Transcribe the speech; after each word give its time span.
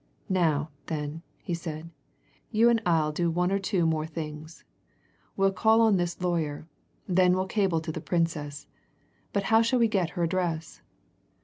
"Now, 0.29 0.71
then," 0.87 1.21
he 1.43 1.53
said, 1.53 1.91
"you 2.49 2.69
and 2.69 2.81
I'll 2.87 3.11
do 3.11 3.29
one 3.29 3.51
or 3.51 3.59
two 3.59 3.87
things. 4.07 4.63
We'll 5.37 5.51
call 5.51 5.79
on 5.81 5.97
this 5.97 6.19
lawyer. 6.21 6.67
Then 7.07 7.33
we'll 7.33 7.45
cable 7.45 7.81
to 7.81 7.91
the 7.91 8.01
Princess. 8.01 8.65
But 9.31 9.43
how 9.53 9.61
shall 9.61 9.77
we 9.77 9.87
get 9.87 10.09
her 10.17 10.23
address!" 10.23 10.81